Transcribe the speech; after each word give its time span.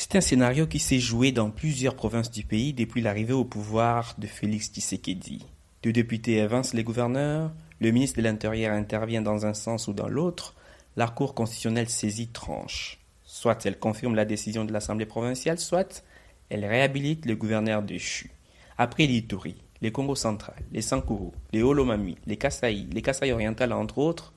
C'est 0.00 0.14
un 0.14 0.20
scénario 0.20 0.68
qui 0.68 0.78
s'est 0.78 1.00
joué 1.00 1.32
dans 1.32 1.50
plusieurs 1.50 1.96
provinces 1.96 2.30
du 2.30 2.44
pays 2.44 2.72
depuis 2.72 3.00
l'arrivée 3.00 3.32
au 3.32 3.44
pouvoir 3.44 4.14
de 4.16 4.28
Félix 4.28 4.70
Tshisekedi. 4.70 5.44
Deux 5.82 5.90
députés 5.90 6.40
avancent 6.40 6.72
les 6.72 6.84
gouverneurs, 6.84 7.50
le 7.80 7.90
ministre 7.90 8.18
de 8.18 8.22
l'Intérieur 8.22 8.72
intervient 8.72 9.22
dans 9.22 9.44
un 9.44 9.54
sens 9.54 9.88
ou 9.88 9.92
dans 9.92 10.06
l'autre, 10.06 10.54
la 10.96 11.08
Cour 11.08 11.34
constitutionnelle 11.34 11.88
saisit 11.88 12.28
tranche. 12.28 13.00
Soit 13.24 13.66
elle 13.66 13.80
confirme 13.80 14.14
la 14.14 14.24
décision 14.24 14.64
de 14.64 14.72
l'Assemblée 14.72 15.04
provinciale, 15.04 15.58
soit 15.58 16.04
elle 16.48 16.64
réhabilite 16.64 17.26
le 17.26 17.34
gouverneur 17.34 17.82
déchu. 17.82 18.30
Après 18.78 19.04
l'Ituri, 19.04 19.56
les 19.82 19.90
Congo 19.90 20.14
central, 20.14 20.62
les 20.70 20.80
Sankuru, 20.80 21.32
les 21.52 21.64
Holomami, 21.64 22.16
les 22.24 22.36
Kasaï, 22.36 22.86
les 22.92 23.02
Kasaï 23.02 23.32
orientales 23.32 23.72
entre 23.72 23.98
autres, 23.98 24.32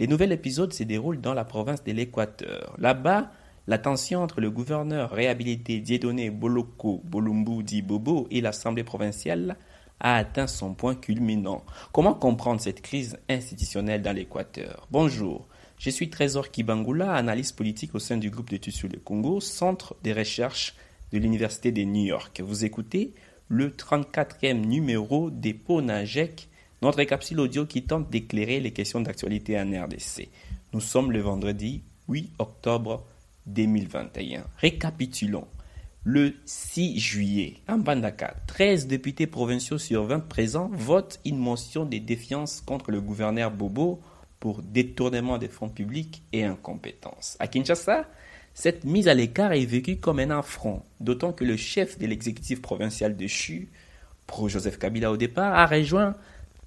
les 0.00 0.06
nouveaux 0.06 0.24
épisodes 0.24 0.74
se 0.74 0.82
déroulent 0.82 1.22
dans 1.22 1.32
la 1.32 1.46
province 1.46 1.82
de 1.82 1.92
l'Équateur. 1.92 2.74
Là-bas, 2.76 3.32
la 3.68 3.76
tension 3.76 4.22
entre 4.22 4.40
le 4.40 4.50
gouverneur 4.50 5.10
réhabilité 5.10 5.80
Dieudonné 5.80 6.30
Boloko 6.30 7.02
Bolumbu 7.04 7.62
Di 7.62 7.82
Bobo 7.82 8.26
et 8.30 8.40
l'Assemblée 8.40 8.82
provinciale 8.82 9.58
a 10.00 10.16
atteint 10.16 10.46
son 10.46 10.72
point 10.72 10.94
culminant. 10.94 11.62
Comment 11.92 12.14
comprendre 12.14 12.62
cette 12.62 12.80
crise 12.80 13.18
institutionnelle 13.28 14.00
dans 14.00 14.16
l'Équateur? 14.16 14.88
Bonjour, 14.90 15.46
je 15.76 15.90
suis 15.90 16.08
Trésor 16.08 16.50
Kibangula, 16.50 17.12
analyste 17.12 17.56
politique 17.56 17.94
au 17.94 17.98
sein 17.98 18.16
du 18.16 18.30
groupe 18.30 18.48
d'études 18.48 18.72
sur 18.72 18.88
le 18.88 18.98
Congo, 18.98 19.38
centre 19.38 19.94
des 20.02 20.14
recherches 20.14 20.74
de 21.12 21.18
l'Université 21.18 21.70
de 21.70 21.82
New 21.82 22.06
York. 22.06 22.40
Vous 22.42 22.64
écoutez 22.64 23.12
le 23.48 23.68
34e 23.68 24.64
numéro 24.64 25.28
des 25.28 25.52
PONAGEC, 25.52 26.48
notre 26.80 27.02
capsule 27.02 27.40
audio 27.40 27.66
qui 27.66 27.82
tente 27.82 28.08
d'éclairer 28.08 28.60
les 28.60 28.72
questions 28.72 29.02
d'actualité 29.02 29.60
en 29.60 29.70
RDC. 29.84 30.30
Nous 30.72 30.80
sommes 30.80 31.12
le 31.12 31.20
vendredi 31.20 31.82
8 32.08 32.32
octobre 32.38 33.04
2021. 33.48 34.44
Récapitulons. 34.58 35.46
Le 36.04 36.34
6 36.46 36.98
juillet, 36.98 37.56
en 37.68 37.78
Bandaka, 37.78 38.36
13 38.46 38.86
députés 38.86 39.26
provinciaux 39.26 39.78
sur 39.78 40.04
20 40.04 40.20
présents 40.20 40.70
votent 40.72 41.20
une 41.26 41.38
motion 41.38 41.84
de 41.84 41.98
défiance 41.98 42.62
contre 42.62 42.90
le 42.90 43.00
gouverneur 43.00 43.50
Bobo 43.50 44.00
pour 44.40 44.62
détournement 44.62 45.38
des 45.38 45.48
fonds 45.48 45.68
publics 45.68 46.22
et 46.32 46.44
incompétence. 46.44 47.36
À 47.40 47.48
Kinshasa, 47.48 48.06
cette 48.54 48.84
mise 48.84 49.08
à 49.08 49.14
l'écart 49.14 49.52
est 49.52 49.64
vécue 49.64 49.96
comme 49.96 50.18
un 50.18 50.30
affront, 50.30 50.82
d'autant 51.00 51.32
que 51.32 51.44
le 51.44 51.56
chef 51.56 51.98
de 51.98 52.06
l'exécutif 52.06 52.62
provincial 52.62 53.16
de 53.16 53.26
CHU, 53.26 53.68
pro-Joseph 54.26 54.78
Kabila 54.78 55.10
au 55.10 55.16
départ, 55.16 55.54
a 55.54 55.66
rejoint, 55.66 56.14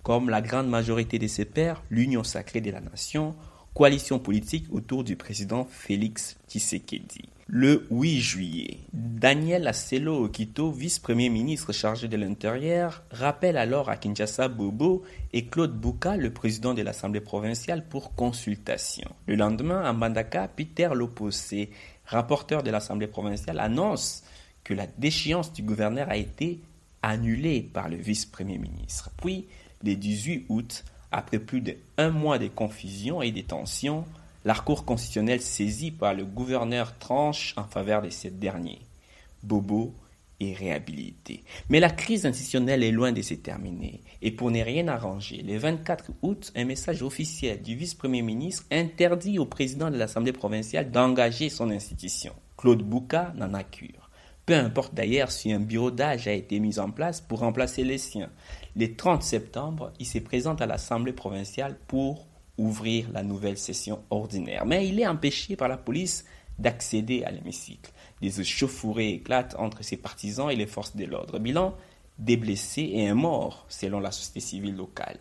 comme 0.03 0.29
la 0.29 0.41
grande 0.41 0.69
majorité 0.69 1.19
de 1.19 1.27
ses 1.27 1.45
pairs, 1.45 1.83
l'Union 1.89 2.23
sacrée 2.23 2.61
de 2.61 2.71
la 2.71 2.81
nation, 2.81 3.35
coalition 3.73 4.19
politique 4.19 4.65
autour 4.71 5.03
du 5.03 5.15
président 5.15 5.65
Félix 5.69 6.37
Tshisekedi. 6.47 7.29
Le 7.53 7.85
8 7.91 8.21
juillet, 8.21 8.77
Daniel 8.93 9.67
Asselo 9.67 10.23
Okito, 10.23 10.71
vice-premier 10.71 11.27
ministre 11.27 11.73
chargé 11.73 12.07
de 12.07 12.15
l'Intérieur, 12.15 13.03
rappelle 13.11 13.57
alors 13.57 13.89
à 13.89 13.97
Kinshasa 13.97 14.47
Bobo 14.47 15.03
et 15.33 15.47
Claude 15.47 15.77
Bouka, 15.77 16.15
le 16.15 16.31
président 16.31 16.73
de 16.73 16.81
l'Assemblée 16.81 17.19
provinciale, 17.19 17.85
pour 17.89 18.15
consultation. 18.15 19.09
Le 19.25 19.35
lendemain, 19.35 19.81
à 19.83 19.91
Mbandaka, 19.91 20.47
Peter 20.47 20.89
Loposé, 20.93 21.71
rapporteur 22.05 22.63
de 22.63 22.71
l'Assemblée 22.71 23.07
provinciale, 23.07 23.59
annonce 23.59 24.23
que 24.63 24.73
la 24.73 24.87
déchéance 24.87 25.51
du 25.51 25.61
gouverneur 25.61 26.09
a 26.09 26.15
été 26.15 26.61
annulée 27.01 27.61
par 27.61 27.89
le 27.89 27.97
vice-premier 27.97 28.59
ministre. 28.59 29.09
Puis, 29.21 29.47
le 29.83 29.95
18 29.95 30.45
août, 30.47 30.85
après 31.11 31.39
plus 31.39 31.61
d'un 31.61 32.09
mois 32.09 32.39
de 32.39 32.47
confusion 32.47 33.21
et 33.21 33.31
de 33.31 33.41
tensions, 33.41 34.05
la 34.45 34.55
Cour 34.55 34.85
constitutionnelle 34.85 35.41
saisie 35.41 35.91
par 35.91 36.13
le 36.13 36.25
gouverneur 36.25 36.97
tranche 36.97 37.53
en 37.57 37.63
faveur 37.63 38.01
de 38.01 38.09
ce 38.09 38.27
dernier. 38.27 38.79
Bobo 39.43 39.93
est 40.39 40.53
réhabilité. 40.53 41.43
Mais 41.69 41.79
la 41.79 41.89
crise 41.89 42.25
institutionnelle 42.25 42.83
est 42.83 42.91
loin 42.91 43.11
de 43.11 43.21
se 43.21 43.35
terminer. 43.35 44.01
Et 44.21 44.31
pour 44.31 44.49
ne 44.49 44.61
rien 44.61 44.87
arranger, 44.87 45.43
le 45.43 45.57
24 45.57 46.11
août, 46.23 46.51
un 46.55 46.65
message 46.65 47.03
officiel 47.03 47.61
du 47.61 47.75
vice-premier 47.75 48.21
ministre 48.21 48.63
interdit 48.71 49.37
au 49.37 49.45
président 49.45 49.91
de 49.91 49.97
l'Assemblée 49.97 50.33
provinciale 50.33 50.91
d'engager 50.91 51.49
son 51.49 51.69
institution. 51.69 52.33
Claude 52.57 52.83
Bouka 52.83 53.33
n'en 53.35 53.53
a 53.53 53.63
cure. 53.63 54.09
Peu 54.45 54.55
importe 54.55 54.93
d'ailleurs 54.93 55.31
si 55.31 55.51
un 55.51 55.59
bureau 55.59 55.91
d'âge 55.91 56.27
a 56.27 56.33
été 56.33 56.59
mis 56.59 56.79
en 56.79 56.91
place 56.91 57.21
pour 57.21 57.39
remplacer 57.39 57.83
les 57.83 57.97
siens. 57.97 58.29
Le 58.75 58.95
30 58.95 59.23
septembre, 59.23 59.93
il 59.99 60.05
se 60.05 60.19
présente 60.19 60.61
à 60.61 60.65
l'Assemblée 60.65 61.13
provinciale 61.13 61.77
pour 61.87 62.27
ouvrir 62.57 63.09
la 63.11 63.23
nouvelle 63.23 63.57
session 63.57 64.03
ordinaire. 64.09 64.65
Mais 64.65 64.87
il 64.87 64.99
est 64.99 65.07
empêché 65.07 65.55
par 65.55 65.67
la 65.67 65.77
police 65.77 66.25
d'accéder 66.59 67.23
à 67.23 67.31
l'hémicycle. 67.31 67.91
Des 68.21 68.41
échauffourées 68.41 69.13
éclatent 69.13 69.55
entre 69.57 69.83
ses 69.83 69.97
partisans 69.97 70.49
et 70.49 70.55
les 70.55 70.67
forces 70.67 70.95
de 70.95 71.05
l'ordre. 71.05 71.39
Bilan 71.39 71.75
des 72.19 72.37
blessés 72.37 72.91
et 72.93 73.07
un 73.07 73.15
mort, 73.15 73.65
selon 73.67 73.99
la 73.99 74.11
société 74.11 74.41
civile 74.41 74.75
locale. 74.75 75.17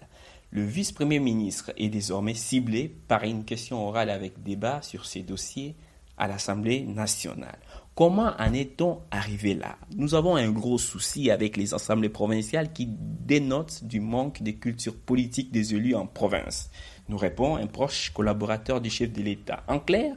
Le 0.50 0.64
vice-premier 0.64 1.18
ministre 1.18 1.72
est 1.76 1.88
désormais 1.88 2.34
ciblé 2.34 2.88
par 3.08 3.24
une 3.24 3.44
question 3.44 3.86
orale 3.86 4.10
avec 4.10 4.42
débat 4.42 4.82
sur 4.82 5.06
ces 5.06 5.22
dossiers 5.22 5.76
à 6.20 6.28
l'Assemblée 6.28 6.82
nationale. 6.82 7.58
Comment 7.96 8.32
en 8.38 8.52
est-on 8.52 9.00
arrivé 9.10 9.54
là? 9.54 9.76
Nous 9.96 10.14
avons 10.14 10.36
un 10.36 10.50
gros 10.50 10.78
souci 10.78 11.30
avec 11.30 11.56
les 11.56 11.74
assemblées 11.74 12.08
provinciales 12.08 12.72
qui 12.72 12.86
dénotent 12.88 13.84
du 13.84 14.00
manque 14.00 14.42
de 14.42 14.52
culture 14.52 14.96
politique 14.96 15.50
des 15.50 15.74
élus 15.74 15.94
en 15.94 16.06
province 16.06 16.70
nous 17.08 17.18
répond 17.18 17.56
un 17.56 17.66
proche 17.66 18.10
collaborateur 18.10 18.80
du 18.80 18.88
chef 18.88 19.12
de 19.12 19.22
l'État. 19.22 19.64
En 19.66 19.80
clair, 19.80 20.14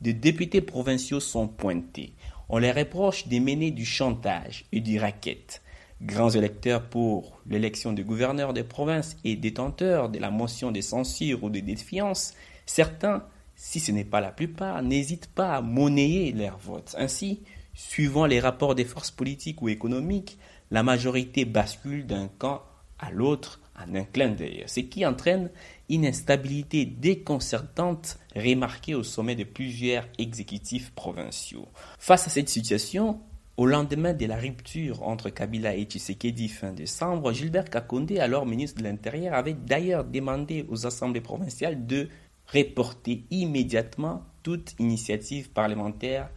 des 0.00 0.12
députés 0.12 0.60
provinciaux 0.60 1.20
sont 1.20 1.48
pointés. 1.48 2.12
On 2.48 2.58
les 2.58 2.70
reproche 2.70 3.26
de 3.26 3.38
mener 3.38 3.70
du 3.70 3.86
chantage 3.86 4.66
et 4.70 4.80
du 4.80 4.98
racket. 4.98 5.62
Grands 6.02 6.30
électeurs 6.30 6.82
pour 6.88 7.40
l'élection 7.48 7.92
du 7.92 8.04
gouverneur 8.04 8.52
des 8.52 8.64
provinces 8.64 9.16
et 9.24 9.36
détenteurs 9.36 10.10
de 10.10 10.18
la 10.18 10.30
motion 10.30 10.70
de 10.70 10.82
censure 10.82 11.42
ou 11.42 11.48
de 11.48 11.60
défiance, 11.60 12.34
certains, 12.66 13.24
si 13.64 13.80
ce 13.80 13.92
n'est 13.92 14.04
pas 14.04 14.20
la 14.20 14.30
plupart, 14.30 14.82
n'hésitent 14.82 15.30
pas 15.34 15.54
à 15.54 15.62
monnayer 15.62 16.32
leur 16.32 16.58
vote. 16.58 16.94
Ainsi, 16.98 17.40
suivant 17.72 18.26
les 18.26 18.38
rapports 18.38 18.74
des 18.74 18.84
forces 18.84 19.10
politiques 19.10 19.62
ou 19.62 19.70
économiques, 19.70 20.38
la 20.70 20.82
majorité 20.82 21.46
bascule 21.46 22.06
d'un 22.06 22.28
camp 22.28 22.62
à 22.98 23.10
l'autre 23.10 23.62
en 23.74 23.94
un 23.94 24.04
clin 24.04 24.28
d'œil, 24.28 24.64
ce 24.66 24.80
qui 24.80 25.06
entraîne 25.06 25.50
une 25.88 26.04
instabilité 26.04 26.84
déconcertante 26.84 28.18
remarquée 28.36 28.94
au 28.94 29.02
sommet 29.02 29.34
de 29.34 29.44
plusieurs 29.44 30.06
exécutifs 30.18 30.92
provinciaux. 30.92 31.66
Face 31.98 32.26
à 32.26 32.30
cette 32.30 32.50
situation, 32.50 33.18
au 33.56 33.66
lendemain 33.66 34.12
de 34.12 34.26
la 34.26 34.36
rupture 34.36 35.02
entre 35.04 35.30
Kabila 35.30 35.74
et 35.74 35.84
Tshisekedi 35.84 36.48
fin 36.48 36.72
décembre, 36.72 37.32
Gilbert 37.32 37.70
Kakonde, 37.70 38.18
alors 38.18 38.44
ministre 38.46 38.80
de 38.80 38.84
l'Intérieur, 38.84 39.34
avait 39.34 39.54
d'ailleurs 39.54 40.04
demandé 40.04 40.66
aux 40.68 40.86
assemblées 40.86 41.20
provinciales 41.20 41.86
de 41.86 42.08
reporter 42.52 43.24
immédiatement 43.30 44.22
toute 44.42 44.74
initiative 44.78 45.50
parlementaire 45.50 46.30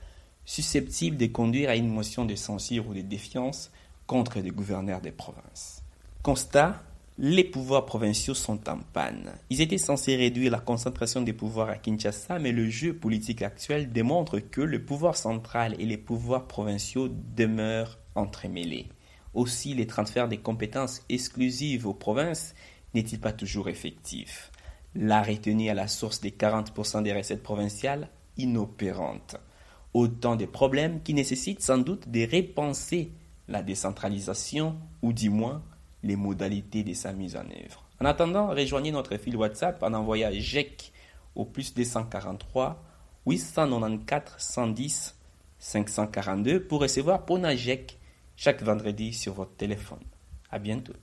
susceptible 0.46 1.18
de 1.18 1.28
conduire 1.28 1.70
à 1.70 1.76
une 1.76 1.90
motion 1.90 2.26
de 2.26 2.36
censure 2.36 2.88
ou 2.88 2.94
de 2.94 3.02
défiance 3.02 3.72
contre 4.06 4.40
les 4.40 4.52
gouverneurs 4.52 5.02
des 5.02 5.12
provinces. 5.12 5.84
Constat 6.24 6.82
les 7.20 7.44
pouvoirs 7.44 7.86
provinciaux 7.86 8.36
sont 8.36 8.70
en 8.70 8.78
panne. 8.94 9.32
Ils 9.50 9.62
étaient 9.62 9.80
censés 9.80 10.16
réduire 10.16 10.52
la 10.52 10.60
concentration 10.60 11.22
des 11.22 11.34
pouvoirs 11.34 11.70
à 11.70 11.78
Kinshasa, 11.78 12.38
mais 12.38 12.52
le 12.52 12.70
jeu 12.70 12.94
politique 12.94 13.42
actuel 13.42 13.92
démontre 13.92 14.38
que 14.38 14.62
le 14.62 14.86
pouvoir 14.86 15.18
central 15.18 15.76
et 15.80 15.86
les 15.88 15.98
pouvoirs 15.98 16.48
provinciaux 16.48 17.10
demeurent 17.36 17.98
entremêlés. 18.14 18.90
Aussi, 19.34 19.74
les 19.74 19.88
transferts 19.88 20.28
des 20.28 20.38
compétences 20.38 21.02
exclusives 21.10 21.88
aux 21.88 21.94
provinces 21.94 22.54
n'est-il 22.94 23.20
pas 23.20 23.34
toujours 23.34 23.68
effectif? 23.68 24.52
La 24.96 25.22
retenue 25.22 25.70
à 25.70 25.74
la 25.74 25.88
source 25.88 26.22
des 26.22 26.32
40% 26.32 27.04
des 27.04 27.14
recettes 27.14 27.44
provinciales 27.44 28.10
inopérante. 28.38 29.36
Autant 29.94 30.36
de 30.36 30.46
problèmes 30.46 31.02
qui 31.02 31.14
nécessitent 31.14 31.62
sans 31.62 31.78
doute 31.78 32.10
de 32.10 32.22
repenser 32.22 33.12
la 33.48 33.64
décentralisation 33.64 34.78
ou 35.02 35.14
du 35.14 35.30
moins 35.30 35.64
les 36.04 36.16
modalités 36.16 36.84
de 36.84 36.94
sa 36.94 37.14
mise 37.14 37.36
en 37.36 37.46
œuvre. 37.46 37.86
En 38.00 38.06
attendant, 38.06 38.48
rejoignez 38.48 38.92
notre 38.92 39.18
fil 39.18 39.36
WhatsApp 39.36 39.82
en 39.82 39.94
envoyant 39.94 40.32
GEC 40.32 40.92
au 41.36 41.46
plus 41.46 41.74
243 41.74 42.84
894 43.26 44.36
110 44.38 45.16
542 45.60 46.64
pour 46.64 46.82
recevoir 46.82 47.26
Pona 47.26 47.56
GEC 47.56 47.98
chaque 48.36 48.62
vendredi 48.62 49.14
sur 49.14 49.34
votre 49.34 49.56
téléphone. 49.56 50.04
À 50.52 50.60
bientôt. 50.60 50.94